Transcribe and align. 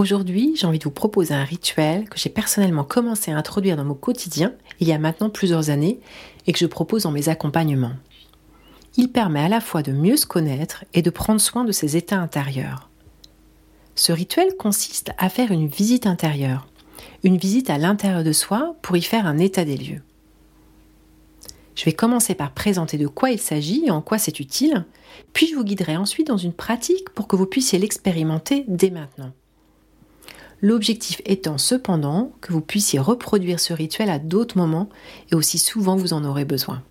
Aujourd'hui, 0.00 0.54
j'ai 0.56 0.66
envie 0.66 0.78
de 0.78 0.84
vous 0.84 0.90
proposer 0.90 1.34
un 1.34 1.44
rituel 1.44 2.08
que 2.08 2.18
j'ai 2.18 2.30
personnellement 2.30 2.84
commencé 2.84 3.32
à 3.32 3.36
introduire 3.36 3.76
dans 3.76 3.84
mon 3.84 3.92
quotidien 3.92 4.54
il 4.80 4.88
y 4.88 4.94
a 4.94 4.98
maintenant 4.98 5.28
plusieurs 5.28 5.68
années 5.68 6.00
et 6.46 6.54
que 6.54 6.58
je 6.58 6.64
propose 6.64 7.02
dans 7.02 7.10
mes 7.10 7.28
accompagnements. 7.28 7.92
Il 8.96 9.12
permet 9.12 9.40
à 9.40 9.50
la 9.50 9.60
fois 9.60 9.82
de 9.82 9.92
mieux 9.92 10.16
se 10.16 10.24
connaître 10.24 10.86
et 10.94 11.02
de 11.02 11.10
prendre 11.10 11.38
soin 11.38 11.64
de 11.64 11.72
ses 11.72 11.98
états 11.98 12.18
intérieurs. 12.18 12.88
Ce 13.94 14.10
rituel 14.10 14.56
consiste 14.58 15.10
à 15.18 15.28
faire 15.28 15.52
une 15.52 15.68
visite 15.68 16.06
intérieure, 16.06 16.66
une 17.22 17.36
visite 17.36 17.68
à 17.68 17.76
l'intérieur 17.76 18.24
de 18.24 18.32
soi 18.32 18.76
pour 18.80 18.96
y 18.96 19.02
faire 19.02 19.26
un 19.26 19.36
état 19.36 19.66
des 19.66 19.76
lieux. 19.76 20.00
Je 21.74 21.84
vais 21.84 21.92
commencer 21.92 22.34
par 22.34 22.52
présenter 22.52 22.96
de 22.96 23.06
quoi 23.06 23.32
il 23.32 23.38
s'agit 23.38 23.84
et 23.84 23.90
en 23.90 24.00
quoi 24.00 24.16
c'est 24.16 24.40
utile, 24.40 24.86
puis 25.34 25.48
je 25.48 25.56
vous 25.56 25.64
guiderai 25.64 25.98
ensuite 25.98 26.28
dans 26.28 26.38
une 26.38 26.54
pratique 26.54 27.10
pour 27.10 27.28
que 27.28 27.36
vous 27.36 27.44
puissiez 27.44 27.78
l'expérimenter 27.78 28.64
dès 28.66 28.88
maintenant. 28.88 29.32
L'objectif 30.62 31.22
étant 31.24 31.58
cependant 31.58 32.32
que 32.40 32.52
vous 32.52 32.60
puissiez 32.60 32.98
reproduire 32.98 33.60
ce 33.60 33.72
rituel 33.72 34.10
à 34.10 34.18
d'autres 34.18 34.58
moments 34.58 34.88
et 35.30 35.34
aussi 35.34 35.58
souvent 35.58 35.96
vous 35.96 36.12
en 36.12 36.24
aurez 36.24 36.44
besoin. 36.44 36.82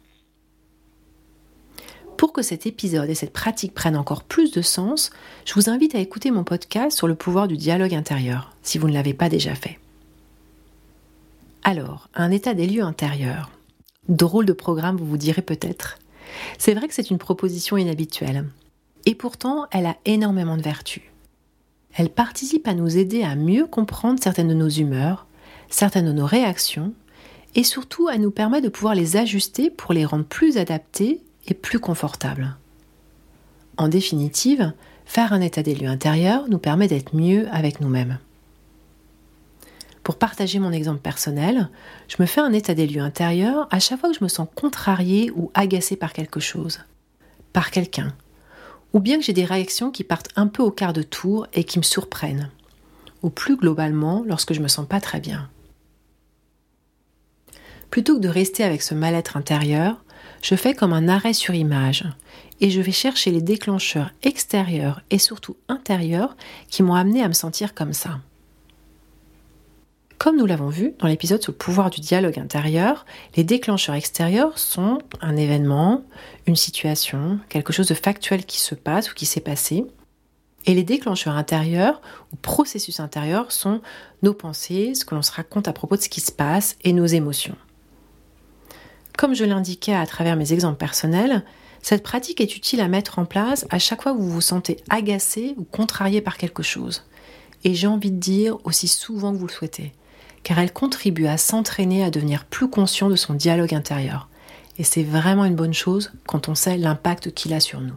Pour 2.17 2.33
que 2.33 2.41
cet 2.41 2.65
épisode 2.65 3.09
et 3.09 3.15
cette 3.15 3.31
pratique 3.31 3.73
prennent 3.73 3.95
encore 3.95 4.23
plus 4.23 4.51
de 4.51 4.61
sens, 4.61 5.09
je 5.45 5.53
vous 5.53 5.69
invite 5.69 5.95
à 5.95 5.99
écouter 5.99 6.31
mon 6.31 6.43
podcast 6.43 6.97
sur 6.97 7.07
le 7.07 7.15
pouvoir 7.15 7.47
du 7.47 7.55
dialogue 7.55 7.93
intérieur, 7.93 8.51
si 8.61 8.77
vous 8.77 8.89
ne 8.89 8.93
l'avez 8.93 9.13
pas 9.13 9.29
déjà 9.29 9.55
fait. 9.55 9.79
Alors, 11.63 12.09
un 12.15 12.31
état 12.31 12.53
des 12.53 12.67
lieux 12.67 12.83
intérieurs. 12.83 13.51
Drôle 14.09 14.45
de 14.45 14.53
programme, 14.53 14.97
vous 14.97 15.05
vous 15.05 15.17
direz 15.17 15.41
peut-être. 15.41 15.97
C'est 16.57 16.73
vrai 16.73 16.87
que 16.87 16.93
c'est 16.93 17.09
une 17.09 17.19
proposition 17.19 17.77
inhabituelle. 17.77 18.45
Et 19.05 19.15
pourtant, 19.15 19.67
elle 19.71 19.85
a 19.85 19.95
énormément 20.05 20.57
de 20.57 20.61
vertus. 20.61 21.08
Elle 21.95 22.09
participe 22.09 22.67
à 22.67 22.73
nous 22.73 22.97
aider 22.97 23.23
à 23.23 23.35
mieux 23.35 23.65
comprendre 23.65 24.19
certaines 24.21 24.47
de 24.47 24.53
nos 24.53 24.69
humeurs, 24.69 25.27
certaines 25.69 26.05
de 26.05 26.13
nos 26.13 26.25
réactions, 26.25 26.93
et 27.55 27.63
surtout 27.63 28.07
à 28.07 28.17
nous 28.17 28.31
permettre 28.31 28.65
de 28.65 28.69
pouvoir 28.69 28.95
les 28.95 29.17
ajuster 29.17 29.69
pour 29.69 29.93
les 29.93 30.05
rendre 30.05 30.25
plus 30.25 30.57
adaptés 30.57 31.21
et 31.47 31.53
plus 31.53 31.79
confortables. 31.79 32.55
En 33.77 33.87
définitive, 33.87 34.73
faire 35.05 35.33
un 35.33 35.41
état 35.41 35.63
des 35.63 35.73
lieux 35.73 35.87
intérieurs 35.87 36.47
nous 36.49 36.59
permet 36.59 36.87
d'être 36.87 37.15
mieux 37.15 37.47
avec 37.51 37.81
nous-mêmes. 37.81 38.19
Pour 40.03 40.17
partager 40.17 40.59
mon 40.59 40.71
exemple 40.71 41.01
personnel, 41.01 41.69
je 42.07 42.17
me 42.19 42.25
fais 42.25 42.41
un 42.41 42.53
état 42.53 42.73
des 42.73 42.87
lieux 42.87 43.01
intérieurs 43.01 43.67
à 43.71 43.79
chaque 43.79 43.99
fois 43.99 44.09
que 44.09 44.17
je 44.17 44.23
me 44.23 44.29
sens 44.29 44.47
contrarié 44.55 45.31
ou 45.35 45.51
agacé 45.53 45.95
par 45.95 46.13
quelque 46.13 46.39
chose, 46.39 46.79
par 47.53 47.71
quelqu'un, 47.71 48.13
ou 48.93 48.99
bien 48.99 49.17
que 49.17 49.23
j'ai 49.23 49.33
des 49.33 49.45
réactions 49.45 49.91
qui 49.91 50.03
partent 50.03 50.29
un 50.35 50.47
peu 50.47 50.63
au 50.63 50.71
quart 50.71 50.93
de 50.93 51.03
tour 51.03 51.47
et 51.53 51.63
qui 51.63 51.79
me 51.79 51.83
surprennent, 51.83 52.49
ou 53.21 53.29
plus 53.29 53.55
globalement 53.55 54.23
lorsque 54.25 54.53
je 54.53 54.61
me 54.61 54.67
sens 54.67 54.87
pas 54.87 55.01
très 55.01 55.19
bien. 55.19 55.49
Plutôt 57.89 58.15
que 58.15 58.21
de 58.21 58.29
rester 58.29 58.63
avec 58.63 58.81
ce 58.81 58.93
mal-être 58.93 59.37
intérieur, 59.37 60.03
je 60.41 60.55
fais 60.55 60.73
comme 60.73 60.93
un 60.93 61.07
arrêt 61.07 61.33
sur 61.33 61.53
image 61.53 62.05
et 62.61 62.69
je 62.69 62.81
vais 62.81 62.91
chercher 62.91 63.31
les 63.31 63.41
déclencheurs 63.41 64.11
extérieurs 64.23 65.01
et 65.09 65.17
surtout 65.17 65.57
intérieurs 65.67 66.35
qui 66.69 66.83
m'ont 66.83 66.95
amené 66.95 67.23
à 67.23 67.27
me 67.27 67.33
sentir 67.33 67.73
comme 67.73 67.93
ça. 67.93 68.19
Comme 70.19 70.35
nous 70.35 70.45
l'avons 70.45 70.67
vu 70.67 70.95
dans 70.99 71.07
l'épisode 71.07 71.41
sur 71.41 71.53
le 71.53 71.57
pouvoir 71.57 71.89
du 71.89 72.01
dialogue 72.01 72.39
intérieur, 72.39 73.05
les 73.37 73.45
déclencheurs 73.45 73.95
extérieurs 73.95 74.59
sont 74.59 74.99
un 75.21 75.37
événement, 75.37 76.03
une 76.45 76.57
situation, 76.57 77.39
quelque 77.47 77.71
chose 77.71 77.87
de 77.87 77.93
factuel 77.93 78.45
qui 78.45 78.59
se 78.59 78.75
passe 78.75 79.09
ou 79.09 79.15
qui 79.15 79.25
s'est 79.25 79.39
passé. 79.39 79.85
Et 80.65 80.73
les 80.73 80.83
déclencheurs 80.83 81.37
intérieurs 81.37 82.01
ou 82.33 82.35
processus 82.35 82.99
intérieurs 82.99 83.53
sont 83.53 83.79
nos 84.21 84.33
pensées, 84.33 84.93
ce 84.93 85.05
que 85.05 85.15
l'on 85.15 85.21
se 85.21 85.31
raconte 85.31 85.69
à 85.69 85.73
propos 85.73 85.95
de 85.95 86.01
ce 86.01 86.09
qui 86.09 86.19
se 86.19 86.33
passe 86.33 86.75
et 86.83 86.91
nos 86.91 87.05
émotions. 87.05 87.55
Comme 89.17 89.35
je 89.35 89.45
l'indiquais 89.45 89.95
à 89.95 90.05
travers 90.05 90.35
mes 90.35 90.51
exemples 90.51 90.79
personnels, 90.79 91.45
cette 91.81 92.03
pratique 92.03 92.41
est 92.41 92.57
utile 92.57 92.81
à 92.81 92.89
mettre 92.89 93.19
en 93.19 93.25
place 93.25 93.65
à 93.69 93.79
chaque 93.79 94.01
fois 94.01 94.11
que 94.11 94.17
vous 94.17 94.29
vous 94.29 94.41
sentez 94.41 94.83
agacé 94.89 95.55
ou 95.55 95.63
contrarié 95.63 96.19
par 96.19 96.35
quelque 96.35 96.61
chose. 96.61 97.05
Et 97.63 97.73
j'ai 97.73 97.87
envie 97.87 98.11
de 98.11 98.19
dire 98.19 98.57
aussi 98.65 98.89
souvent 98.89 99.31
que 99.31 99.37
vous 99.37 99.47
le 99.47 99.53
souhaitez 99.53 99.93
car 100.43 100.59
elle 100.59 100.73
contribue 100.73 101.27
à 101.27 101.37
s'entraîner 101.37 102.03
à 102.03 102.11
devenir 102.11 102.45
plus 102.45 102.69
conscient 102.69 103.09
de 103.09 103.15
son 103.15 103.33
dialogue 103.33 103.73
intérieur. 103.73 104.29
Et 104.77 104.83
c'est 104.83 105.03
vraiment 105.03 105.45
une 105.45 105.55
bonne 105.55 105.73
chose 105.73 106.11
quand 106.25 106.47
on 106.47 106.55
sait 106.55 106.77
l'impact 106.77 107.33
qu'il 107.33 107.53
a 107.53 107.59
sur 107.59 107.81
nous. 107.81 107.95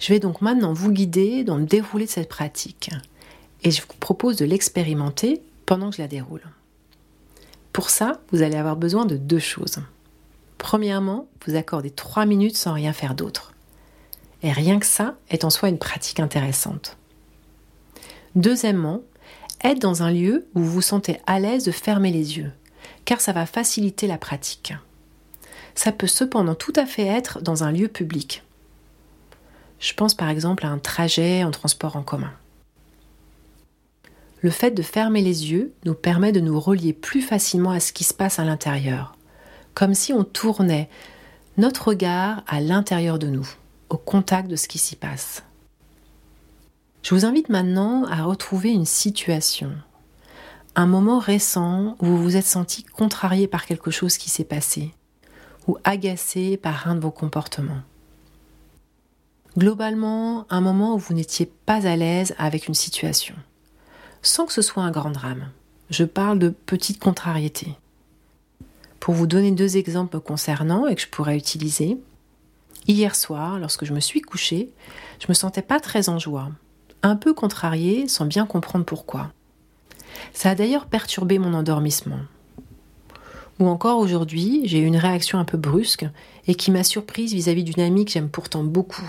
Je 0.00 0.12
vais 0.12 0.20
donc 0.20 0.40
maintenant 0.40 0.72
vous 0.72 0.90
guider 0.90 1.44
dans 1.44 1.56
le 1.56 1.64
déroulé 1.64 2.06
de 2.06 2.10
cette 2.10 2.28
pratique 2.28 2.90
et 3.62 3.70
je 3.70 3.80
vous 3.80 3.88
propose 4.00 4.36
de 4.36 4.44
l'expérimenter 4.44 5.40
pendant 5.64 5.90
que 5.90 5.96
je 5.96 6.02
la 6.02 6.08
déroule. 6.08 6.42
Pour 7.72 7.90
ça, 7.90 8.20
vous 8.30 8.42
allez 8.42 8.56
avoir 8.56 8.76
besoin 8.76 9.06
de 9.06 9.16
deux 9.16 9.38
choses. 9.38 9.78
Premièrement, 10.58 11.26
vous 11.46 11.56
accordez 11.56 11.90
trois 11.90 12.26
minutes 12.26 12.56
sans 12.56 12.72
rien 12.72 12.92
faire 12.92 13.14
d'autre. 13.14 13.52
Et 14.42 14.52
rien 14.52 14.78
que 14.78 14.86
ça 14.86 15.16
est 15.30 15.44
en 15.44 15.50
soi 15.50 15.70
une 15.70 15.78
pratique 15.78 16.20
intéressante. 16.20 16.96
Deuxièmement, 18.34 19.00
être 19.64 19.80
dans 19.80 20.02
un 20.02 20.12
lieu 20.12 20.46
où 20.54 20.60
vous 20.60 20.70
vous 20.70 20.82
sentez 20.82 21.18
à 21.26 21.40
l'aise 21.40 21.64
de 21.64 21.72
fermer 21.72 22.12
les 22.12 22.36
yeux, 22.36 22.52
car 23.04 23.20
ça 23.20 23.32
va 23.32 23.46
faciliter 23.46 24.06
la 24.06 24.18
pratique. 24.18 24.74
Ça 25.74 25.90
peut 25.90 26.06
cependant 26.06 26.54
tout 26.54 26.74
à 26.76 26.86
fait 26.86 27.06
être 27.06 27.40
dans 27.40 27.64
un 27.64 27.72
lieu 27.72 27.88
public. 27.88 28.44
Je 29.80 29.94
pense 29.94 30.14
par 30.14 30.28
exemple 30.28 30.64
à 30.64 30.68
un 30.68 30.78
trajet 30.78 31.42
en 31.42 31.50
transport 31.50 31.96
en 31.96 32.02
commun. 32.02 32.32
Le 34.40 34.50
fait 34.50 34.72
de 34.72 34.82
fermer 34.82 35.22
les 35.22 35.50
yeux 35.50 35.72
nous 35.86 35.94
permet 35.94 36.30
de 36.30 36.40
nous 36.40 36.60
relier 36.60 36.92
plus 36.92 37.22
facilement 37.22 37.70
à 37.70 37.80
ce 37.80 37.92
qui 37.92 38.04
se 38.04 38.14
passe 38.14 38.38
à 38.38 38.44
l'intérieur, 38.44 39.16
comme 39.72 39.94
si 39.94 40.12
on 40.12 40.22
tournait 40.22 40.90
notre 41.56 41.88
regard 41.88 42.44
à 42.46 42.60
l'intérieur 42.60 43.18
de 43.18 43.28
nous, 43.28 43.48
au 43.88 43.96
contact 43.96 44.48
de 44.48 44.56
ce 44.56 44.68
qui 44.68 44.78
s'y 44.78 44.96
passe. 44.96 45.42
Je 47.04 47.14
vous 47.14 47.26
invite 47.26 47.50
maintenant 47.50 48.06
à 48.06 48.22
retrouver 48.22 48.70
une 48.70 48.86
situation, 48.86 49.70
un 50.74 50.86
moment 50.86 51.18
récent 51.18 51.96
où 52.00 52.06
vous 52.06 52.22
vous 52.22 52.36
êtes 52.36 52.46
senti 52.46 52.82
contrarié 52.82 53.46
par 53.46 53.66
quelque 53.66 53.90
chose 53.90 54.16
qui 54.16 54.30
s'est 54.30 54.42
passé 54.42 54.94
ou 55.66 55.76
agacé 55.84 56.56
par 56.56 56.88
un 56.88 56.94
de 56.94 57.00
vos 57.00 57.10
comportements. 57.10 57.82
Globalement, 59.58 60.46
un 60.48 60.62
moment 60.62 60.94
où 60.94 60.98
vous 60.98 61.12
n'étiez 61.12 61.44
pas 61.66 61.86
à 61.86 61.94
l'aise 61.94 62.34
avec 62.38 62.68
une 62.68 62.74
situation, 62.74 63.34
sans 64.22 64.46
que 64.46 64.54
ce 64.54 64.62
soit 64.62 64.82
un 64.82 64.90
grand 64.90 65.10
drame. 65.10 65.50
Je 65.90 66.04
parle 66.04 66.38
de 66.38 66.48
petites 66.48 67.00
contrariétés. 67.00 67.76
Pour 68.98 69.12
vous 69.12 69.26
donner 69.26 69.50
deux 69.50 69.76
exemples 69.76 70.20
concernant 70.20 70.86
et 70.86 70.94
que 70.94 71.02
je 71.02 71.08
pourrais 71.08 71.36
utiliser, 71.36 71.98
hier 72.88 73.14
soir, 73.14 73.58
lorsque 73.58 73.84
je 73.84 73.92
me 73.92 74.00
suis 74.00 74.22
couchée, 74.22 74.70
je 75.20 75.26
me 75.28 75.34
sentais 75.34 75.60
pas 75.60 75.80
très 75.80 76.08
en 76.08 76.18
joie 76.18 76.48
un 77.04 77.16
peu 77.16 77.34
contrarié 77.34 78.08
sans 78.08 78.24
bien 78.24 78.46
comprendre 78.46 78.84
pourquoi. 78.84 79.30
Ça 80.32 80.50
a 80.50 80.54
d'ailleurs 80.54 80.86
perturbé 80.86 81.38
mon 81.38 81.54
endormissement. 81.54 82.20
Ou 83.60 83.68
encore 83.68 83.98
aujourd'hui, 83.98 84.62
j'ai 84.64 84.80
eu 84.80 84.86
une 84.86 84.96
réaction 84.96 85.38
un 85.38 85.44
peu 85.44 85.58
brusque 85.58 86.06
et 86.48 86.54
qui 86.54 86.70
m'a 86.70 86.82
surprise 86.82 87.32
vis-à-vis 87.32 87.62
d'une 87.62 87.82
amie 87.82 88.04
que 88.04 88.10
j'aime 88.10 88.28
pourtant 88.30 88.64
beaucoup. 88.64 89.08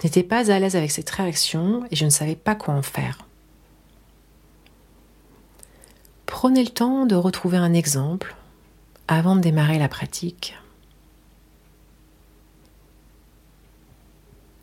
Je 0.00 0.06
n'étais 0.06 0.22
pas 0.22 0.50
à 0.50 0.58
l'aise 0.58 0.76
avec 0.76 0.90
cette 0.90 1.10
réaction 1.10 1.84
et 1.90 1.96
je 1.96 2.04
ne 2.04 2.10
savais 2.10 2.34
pas 2.34 2.54
quoi 2.54 2.74
en 2.74 2.82
faire. 2.82 3.18
Prenez 6.26 6.64
le 6.64 6.70
temps 6.70 7.06
de 7.06 7.14
retrouver 7.14 7.58
un 7.58 7.74
exemple 7.74 8.34
avant 9.08 9.36
de 9.36 9.40
démarrer 9.40 9.78
la 9.78 9.88
pratique. 9.88 10.56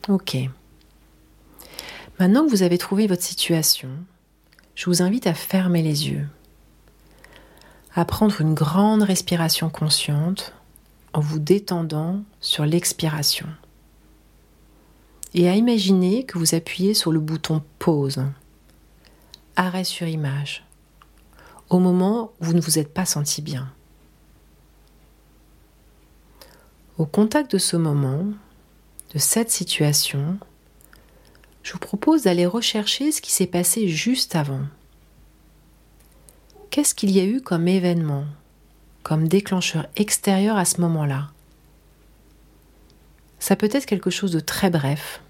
Ok. 0.10 0.38
Maintenant 2.20 2.46
que 2.46 2.50
vous 2.50 2.64
avez 2.64 2.80
trouvé 2.80 3.06
votre 3.06 3.22
situation, 3.22 3.90
je 4.74 4.86
vous 4.86 5.04
invite 5.04 5.28
à 5.28 5.36
fermer 5.36 5.84
les 5.84 6.10
yeux, 6.10 6.28
à 7.94 8.06
prendre 8.06 8.42
une 8.42 8.56
grande 8.56 9.04
respiration 9.04 9.70
consciente 9.70 10.54
en 11.14 11.20
vous 11.20 11.40
détendant 11.40 12.24
sur 12.42 12.66
l'expiration. 12.66 13.48
et 15.34 15.48
à 15.48 15.56
imaginer 15.56 16.24
que 16.24 16.40
vous 16.40 16.56
appuyez 16.56 16.96
sur 16.96 17.12
le 17.12 17.20
bouton 17.20 17.62
pause, 17.78 18.24
arrêt 19.56 19.84
sur 19.84 20.08
image, 20.08 20.66
au 21.70 21.78
moment 21.78 22.32
où 22.40 22.46
vous 22.46 22.54
ne 22.54 22.62
vous 22.62 22.80
êtes 22.80 22.92
pas 22.92 23.06
senti 23.06 23.42
bien. 23.44 23.72
Au 26.98 27.06
contact 27.06 27.52
de 27.52 27.60
ce 27.60 27.78
moment, 27.78 28.26
de 29.14 29.20
cette 29.20 29.52
situation, 29.52 30.40
je 31.68 31.74
vous 31.74 31.80
propose 31.80 32.22
d'aller 32.22 32.46
rechercher 32.46 33.12
ce 33.12 33.20
qui 33.20 33.34
s'est 33.34 33.46
passé 33.46 33.90
juste 33.90 34.38
avant. 34.38 34.62
Qu'est-ce 36.70 36.96
qu'il 36.96 37.12
y 37.12 37.20
a 37.20 37.26
eu 37.26 37.42
comme 37.42 37.68
événement, 37.68 38.24
comme 39.04 39.28
déclencheur 39.28 39.86
extérieur 39.98 40.56
à 40.56 40.64
ce 40.64 40.80
moment-là? 40.80 41.28
Ça 43.40 43.58
peut 43.58 43.68
être 43.70 43.86
quelque 43.86 44.10
chose 44.10 44.32
de 44.32 44.40
très 44.40 44.70
bref, 44.70 45.22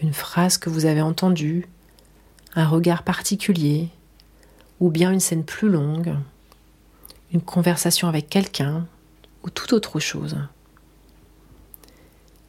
une 0.00 0.12
phrase 0.12 0.56
que 0.56 0.70
vous 0.70 0.86
avez 0.86 1.02
entendue, 1.02 1.66
un 2.54 2.68
regard 2.68 3.02
particulier, 3.02 3.88
ou 4.78 4.88
bien 4.88 5.10
une 5.10 5.18
scène 5.18 5.44
plus 5.44 5.68
longue, 5.68 6.14
une 7.32 7.42
conversation 7.42 8.06
avec 8.06 8.28
quelqu'un, 8.28 8.86
ou 9.42 9.50
toute 9.50 9.72
autre 9.72 9.98
chose. 9.98 10.36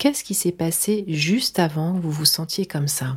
Qu'est-ce 0.03 0.25
qui 0.25 0.33
s'est 0.33 0.51
passé 0.51 1.05
juste 1.07 1.59
avant 1.59 1.93
que 1.93 2.01
vous 2.01 2.11
vous 2.11 2.25
sentiez 2.25 2.65
comme 2.65 2.89
ça? 2.89 3.15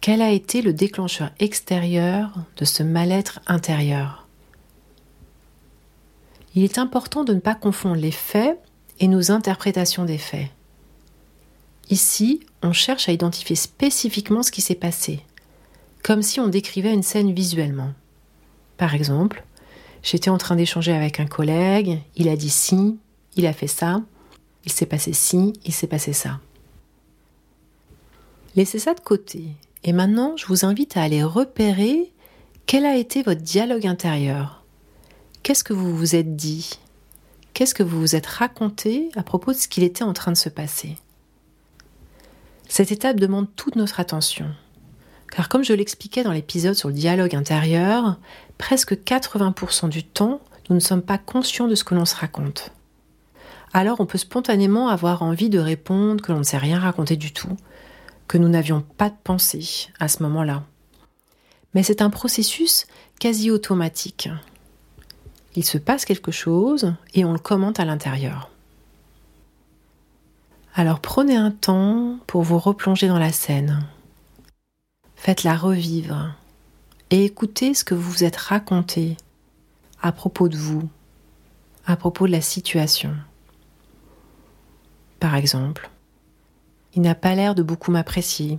Quel 0.00 0.22
a 0.22 0.30
été 0.30 0.62
le 0.62 0.72
déclencheur 0.72 1.32
extérieur 1.40 2.30
de 2.56 2.64
ce 2.64 2.84
mal-être 2.84 3.40
intérieur? 3.48 4.28
Il 6.54 6.62
est 6.62 6.78
important 6.78 7.24
de 7.24 7.34
ne 7.34 7.40
pas 7.40 7.56
confondre 7.56 8.00
les 8.00 8.12
faits 8.12 8.56
et 9.00 9.08
nos 9.08 9.32
interprétations 9.32 10.04
des 10.04 10.16
faits. 10.16 10.48
Ici, 11.90 12.38
on 12.62 12.72
cherche 12.72 13.08
à 13.08 13.12
identifier 13.12 13.56
spécifiquement 13.56 14.44
ce 14.44 14.52
qui 14.52 14.60
s'est 14.60 14.76
passé, 14.76 15.24
comme 16.04 16.22
si 16.22 16.38
on 16.38 16.46
décrivait 16.46 16.94
une 16.94 17.02
scène 17.02 17.34
visuellement. 17.34 17.94
Par 18.76 18.94
exemple, 18.94 19.42
j'étais 20.04 20.30
en 20.30 20.38
train 20.38 20.54
d'échanger 20.54 20.92
avec 20.92 21.18
un 21.18 21.26
collègue, 21.26 21.98
il 22.14 22.28
a 22.28 22.36
dit 22.36 22.48
si, 22.48 22.96
il 23.34 23.44
a 23.48 23.52
fait 23.52 23.66
ça, 23.66 24.02
il 24.68 24.72
s'est 24.72 24.84
passé 24.84 25.14
ci, 25.14 25.54
il 25.64 25.72
s'est 25.72 25.86
passé 25.86 26.12
ça. 26.12 26.40
Laissez 28.54 28.78
ça 28.78 28.92
de 28.92 29.00
côté. 29.00 29.46
Et 29.82 29.94
maintenant, 29.94 30.36
je 30.36 30.44
vous 30.44 30.66
invite 30.66 30.98
à 30.98 31.02
aller 31.02 31.22
repérer 31.22 32.12
quel 32.66 32.84
a 32.84 32.94
été 32.94 33.22
votre 33.22 33.40
dialogue 33.40 33.86
intérieur. 33.86 34.62
Qu'est-ce 35.42 35.64
que 35.64 35.72
vous 35.72 35.96
vous 35.96 36.16
êtes 36.16 36.36
dit? 36.36 36.78
Qu'est-ce 37.54 37.74
que 37.74 37.82
vous 37.82 37.98
vous 37.98 38.14
êtes 38.14 38.26
raconté 38.26 39.08
à 39.16 39.22
propos 39.22 39.52
de 39.52 39.56
ce 39.56 39.68
qu'il 39.68 39.84
était 39.84 40.04
en 40.04 40.12
train 40.12 40.32
de 40.32 40.36
se 40.36 40.50
passer? 40.50 40.98
Cette 42.68 42.92
étape 42.92 43.18
demande 43.18 43.48
toute 43.56 43.76
notre 43.76 44.00
attention. 44.00 44.54
Car 45.30 45.48
comme 45.48 45.64
je 45.64 45.72
l'expliquais 45.72 46.24
dans 46.24 46.32
l'épisode 46.32 46.74
sur 46.74 46.88
le 46.88 46.94
dialogue 46.94 47.34
intérieur, 47.34 48.18
presque 48.58 48.92
80% 48.92 49.88
du 49.88 50.04
temps, 50.04 50.42
nous 50.68 50.74
ne 50.74 50.80
sommes 50.80 51.00
pas 51.00 51.16
conscients 51.16 51.68
de 51.68 51.74
ce 51.74 51.84
que 51.84 51.94
l'on 51.94 52.04
se 52.04 52.16
raconte 52.16 52.70
alors 53.72 54.00
on 54.00 54.06
peut 54.06 54.18
spontanément 54.18 54.88
avoir 54.88 55.22
envie 55.22 55.50
de 55.50 55.58
répondre 55.58 56.22
que 56.22 56.32
l'on 56.32 56.38
ne 56.38 56.44
sait 56.44 56.58
rien 56.58 56.78
raconter 56.78 57.16
du 57.16 57.32
tout, 57.32 57.56
que 58.26 58.38
nous 58.38 58.48
n'avions 58.48 58.80
pas 58.80 59.10
de 59.10 59.16
pensée 59.22 59.88
à 59.98 60.08
ce 60.08 60.22
moment-là. 60.22 60.64
Mais 61.74 61.82
c'est 61.82 62.02
un 62.02 62.10
processus 62.10 62.86
quasi 63.20 63.50
automatique. 63.50 64.30
Il 65.54 65.64
se 65.64 65.78
passe 65.78 66.04
quelque 66.04 66.32
chose 66.32 66.94
et 67.14 67.24
on 67.24 67.32
le 67.32 67.38
commente 67.38 67.80
à 67.80 67.84
l'intérieur. 67.84 68.50
Alors 70.74 71.00
prenez 71.00 71.36
un 71.36 71.50
temps 71.50 72.18
pour 72.26 72.42
vous 72.42 72.58
replonger 72.58 73.08
dans 73.08 73.18
la 73.18 73.32
scène. 73.32 73.84
Faites-la 75.16 75.56
revivre 75.56 76.34
et 77.10 77.24
écoutez 77.24 77.74
ce 77.74 77.84
que 77.84 77.94
vous 77.94 78.10
vous 78.10 78.24
êtes 78.24 78.36
raconté 78.36 79.16
à 80.00 80.12
propos 80.12 80.48
de 80.48 80.56
vous, 80.56 80.88
à 81.86 81.96
propos 81.96 82.26
de 82.26 82.32
la 82.32 82.40
situation 82.40 83.14
par 85.20 85.34
exemple. 85.34 85.90
Il 86.94 87.02
n'a 87.02 87.14
pas 87.14 87.34
l'air 87.34 87.54
de 87.54 87.62
beaucoup 87.62 87.90
m'apprécier. 87.90 88.58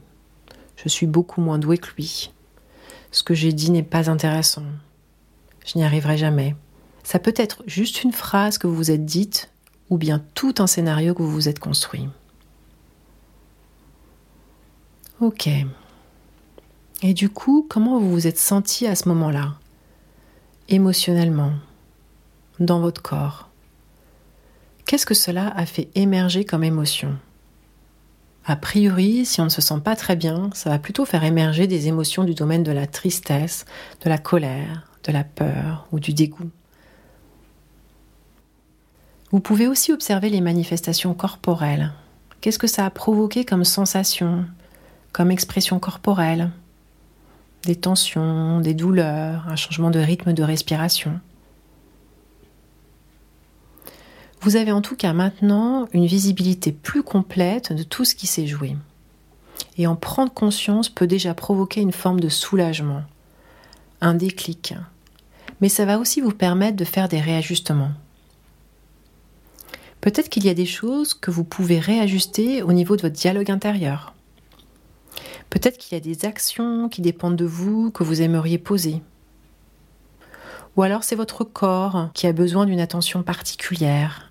Je 0.76 0.90
suis 0.90 1.08
beaucoup 1.08 1.42
moins 1.42 1.60
douée 1.60 1.78
que 1.78 1.90
lui. 1.98 2.32
Ce 3.12 3.24
que 3.24 3.34
j'ai 3.34 3.54
dit 3.54 3.72
n'est 3.72 3.84
pas 3.84 4.10
intéressant. 4.10 4.64
Je 5.66 5.78
n'y 5.78 5.84
arriverai 5.84 6.18
jamais. 6.18 6.56
Ça 7.04 7.20
peut 7.20 7.34
être 7.36 7.64
juste 7.66 8.04
une 8.04 8.14
phrase 8.14 8.58
que 8.58 8.68
vous 8.68 8.76
vous 8.76 8.92
êtes 8.92 9.06
dite 9.06 9.52
ou 9.90 9.98
bien 9.98 10.24
tout 10.36 10.56
un 10.60 10.68
scénario 10.68 11.14
que 11.14 11.24
vous 11.24 11.32
vous 11.32 11.50
êtes 11.50 11.60
construit. 11.60 12.08
Ok. 15.20 15.50
Et 17.02 17.14
du 17.14 17.30
coup, 17.30 17.66
comment 17.70 18.00
vous 18.00 18.12
vous 18.12 18.28
êtes 18.28 18.38
senti 18.38 18.88
à 18.88 18.96
ce 18.96 19.10
moment-là? 19.10 19.56
Émotionnellement, 20.70 21.54
dans 22.60 22.80
votre 22.80 23.02
corps 23.02 23.49
Qu'est-ce 24.90 25.06
que 25.06 25.14
cela 25.14 25.50
a 25.56 25.68
fait 25.68 25.92
émerger 25.94 26.46
comme 26.46 26.64
émotion? 26.64 27.16
A 28.44 28.56
priori, 28.56 29.24
si 29.24 29.40
on 29.40 29.44
ne 29.44 29.50
se 29.50 29.62
sent 29.62 29.82
pas 29.84 29.96
très 29.96 30.16
bien, 30.16 30.50
ça 30.56 30.72
va 30.72 30.80
plutôt 30.80 31.06
faire 31.06 31.24
émerger 31.24 31.68
des 31.68 31.88
émotions 31.88 32.24
du 32.24 32.34
domaine 32.34 32.64
de 32.64 32.72
la 32.72 32.88
tristesse, 32.88 33.66
de 34.04 34.10
la 34.10 34.18
colère, 34.18 34.90
de 35.04 35.12
la 35.12 35.24
peur 35.24 35.88
ou 35.92 36.00
du 36.00 36.12
dégoût. 36.12 36.50
Vous 39.30 39.40
pouvez 39.42 39.68
aussi 39.68 39.94
observer 39.94 40.30
les 40.32 40.42
manifestations 40.42 41.14
corporelles. 41.14 41.92
Qu'est-ce 42.42 42.58
que 42.58 42.66
ça 42.66 42.84
a 42.84 42.90
provoqué 42.90 43.46
comme 43.46 43.66
sensation, 43.66 44.48
comme 45.12 45.30
expression 45.30 45.78
corporelle? 45.78 46.50
Des 47.62 47.76
tensions, 47.76 48.60
des 48.60 48.74
douleurs, 48.74 49.46
un 49.50 49.56
changement 49.56 49.92
de 49.92 50.00
rythme 50.00 50.34
de 50.34 50.42
respiration. 50.42 51.20
Vous 54.42 54.56
avez 54.56 54.72
en 54.72 54.82
tout 54.82 54.96
cas 54.96 55.12
maintenant 55.12 55.88
une 55.92 56.06
visibilité 56.06 56.72
plus 56.72 57.04
complète 57.04 57.74
de 57.74 57.84
tout 57.84 58.06
ce 58.06 58.16
qui 58.16 58.26
s'est 58.26 58.48
joué. 58.48 58.78
Et 59.78 59.86
en 59.86 59.96
prendre 59.96 60.34
conscience 60.34 60.88
peut 60.88 61.08
déjà 61.08 61.34
provoquer 61.34 61.82
une 61.82 61.92
forme 61.92 62.22
de 62.22 62.30
soulagement, 62.30 63.04
un 64.00 64.14
déclic. 64.14 64.76
Mais 65.60 65.68
ça 65.68 65.86
va 65.86 66.00
aussi 66.00 66.22
vous 66.22 66.32
permettre 66.32 66.78
de 66.78 66.86
faire 66.86 67.10
des 67.10 67.20
réajustements. 67.20 67.92
Peut-être 70.00 70.30
qu'il 70.30 70.46
y 70.46 70.50
a 70.50 70.54
des 70.54 70.66
choses 70.66 71.14
que 71.14 71.32
vous 71.32 71.44
pouvez 71.44 71.80
réajuster 71.80 72.62
au 72.64 72.72
niveau 72.72 72.96
de 72.96 73.02
votre 73.02 73.16
dialogue 73.16 73.52
intérieur. 73.52 74.14
Peut-être 75.50 75.78
qu'il 75.78 75.98
y 75.98 76.02
a 76.02 76.04
des 76.04 76.26
actions 76.26 76.88
qui 76.88 77.02
dépendent 77.02 77.36
de 77.36 77.46
vous 77.46 77.92
que 77.92 78.04
vous 78.04 78.22
aimeriez 78.22 78.58
poser. 78.58 79.02
Ou 80.78 80.84
alors 80.84 81.04
c'est 81.04 81.16
votre 81.16 81.44
corps 81.44 82.10
qui 82.14 82.28
a 82.28 82.32
besoin 82.32 82.66
d'une 82.66 82.80
attention 82.80 83.24
particulière, 83.24 84.29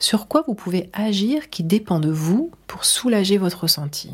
sur 0.00 0.26
quoi 0.26 0.42
vous 0.46 0.54
pouvez 0.54 0.90
agir 0.92 1.50
qui 1.50 1.62
dépend 1.62 2.00
de 2.00 2.10
vous 2.10 2.50
pour 2.66 2.84
soulager 2.84 3.38
votre 3.38 3.60
ressenti. 3.60 4.10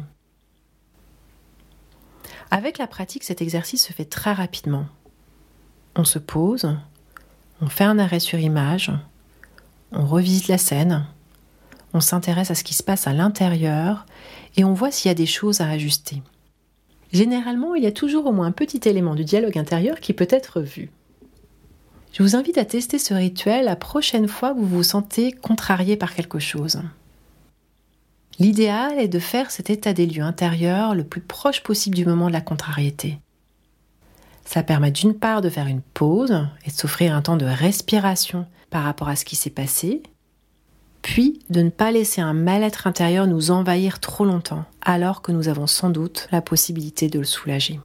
Avec 2.51 2.79
la 2.79 2.87
pratique, 2.87 3.25
cet 3.25 3.41
exercice 3.41 3.87
se 3.87 3.93
fait 3.93 4.05
très 4.05 4.33
rapidement. 4.33 4.87
On 5.95 6.05
se 6.05 6.19
pose, 6.19 6.77
on 7.61 7.69
fait 7.69 7.85
un 7.85 7.99
arrêt 7.99 8.21
sur 8.21 8.39
image, 8.39 8.93
on 9.93 10.05
revisite 10.05 10.49
la 10.49 10.59
scène, 10.59 11.07
on 11.95 12.01
s'intéresse 12.01 12.51
à 12.51 12.55
ce 12.55 12.65
qui 12.65 12.75
se 12.75 12.83
passe 12.83 13.07
à 13.07 13.13
l'intérieur 13.13 14.05
et 14.57 14.65
on 14.65 14.75
voit 14.75 14.91
s'il 14.91 15.09
y 15.09 15.13
a 15.13 15.15
des 15.15 15.27
choses 15.27 15.61
à 15.61 15.71
ajuster. 15.71 16.23
Généralement, 17.13 17.75
il 17.75 17.85
y 17.85 17.87
a 17.87 17.93
toujours 17.93 18.27
au 18.27 18.33
moins 18.33 18.49
un 18.49 18.53
petit 18.53 18.89
élément 18.89 19.15
du 19.15 19.25
dialogue 19.25 19.57
intérieur 19.57 20.01
qui 20.01 20.13
peut 20.13 20.29
être 20.31 20.61
vu. 20.61 20.91
Je 22.17 22.23
vous 22.23 22.35
invite 22.35 22.57
à 22.57 22.65
tester 22.65 22.99
ce 22.99 23.13
rituel 23.13 23.67
la 23.67 23.77
prochaine 23.77 24.27
fois 24.27 24.55
que 24.55 24.59
vous 24.59 24.67
vous 24.67 24.83
sentez 24.83 25.33
contrarié 25.33 25.99
par 25.99 26.15
quelque 26.15 26.39
chose. 26.39 26.81
L'idéal 28.39 28.99
est 28.99 29.09
de 29.09 29.19
faire 29.19 29.51
cet 29.51 29.69
état 29.69 29.93
des 29.93 30.07
lieux 30.07 30.23
intérieurs 30.23 30.95
le 30.95 31.05
plus 31.05 31.21
proche 31.21 31.63
possible 31.63 31.95
du 31.95 32.07
moment 32.07 32.29
de 32.29 32.33
la 32.33 32.41
contrariété. 32.41 33.19
Ça 34.47 34.63
permet 34.63 34.93
d'une 34.93 35.13
part 35.13 35.43
de 35.43 35.51
faire 35.51 35.67
une 35.67 35.83
pause 35.83 36.49
et 36.65 36.71
de 36.71 36.75
s'offrir 36.75 37.15
un 37.15 37.21
temps 37.21 37.37
de 37.37 37.45
respiration 37.45 38.47
par 38.71 38.85
rapport 38.85 39.09
à 39.09 39.17
ce 39.17 39.27
qui 39.27 39.37
s'est 39.37 39.51
passé, 39.51 40.03
puis 41.03 41.41
de 41.51 41.61
ne 41.61 41.69
pas 41.69 41.93
laisser 41.93 42.23
un 42.23 42.33
mal-être 42.33 42.87
intérieur 42.87 43.27
nous 43.27 43.51
envahir 43.51 44.01
trop 44.01 44.25
longtemps, 44.25 44.65
alors 44.81 45.21
que 45.21 45.33
nous 45.33 45.49
avons 45.49 45.67
sans 45.67 45.91
doute 45.91 46.29
la 46.33 46.41
possibilité 46.41 47.11
de 47.11 47.19
le 47.19 47.27
soulager. 47.27 47.79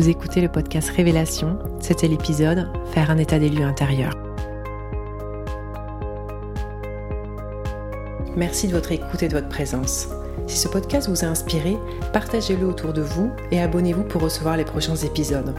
Vous 0.00 0.08
écoutez 0.08 0.40
le 0.40 0.48
podcast 0.48 0.88
Révélation, 0.88 1.58
c'était 1.78 2.08
l'épisode 2.08 2.70
Faire 2.94 3.10
un 3.10 3.18
état 3.18 3.38
des 3.38 3.50
lieux 3.50 3.66
intérieurs. 3.66 4.14
Merci 8.34 8.66
de 8.68 8.72
votre 8.72 8.92
écoute 8.92 9.22
et 9.22 9.28
de 9.28 9.34
votre 9.34 9.50
présence. 9.50 10.08
Si 10.46 10.56
ce 10.56 10.68
podcast 10.68 11.10
vous 11.10 11.22
a 11.22 11.28
inspiré, 11.28 11.76
partagez-le 12.14 12.64
autour 12.66 12.94
de 12.94 13.02
vous 13.02 13.30
et 13.50 13.60
abonnez-vous 13.60 14.04
pour 14.04 14.22
recevoir 14.22 14.56
les 14.56 14.64
prochains 14.64 14.96
épisodes. 14.96 15.54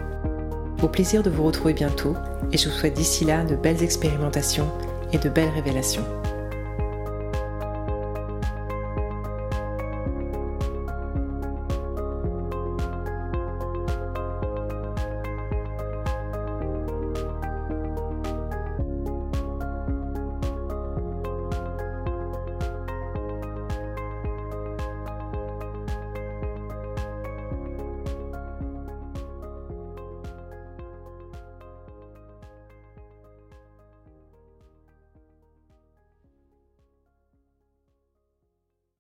Au 0.82 0.88
plaisir 0.88 1.22
de 1.22 1.30
vous 1.30 1.44
retrouver 1.44 1.74
bientôt 1.74 2.16
et 2.52 2.58
je 2.58 2.68
vous 2.68 2.76
souhaite 2.76 2.96
d'ici 2.96 3.26
là 3.26 3.44
de 3.44 3.56
belles 3.56 3.84
expérimentations 3.84 4.72
et 5.14 5.20
de 5.20 5.30
belles 5.30 5.54
révélations. 5.54 6.21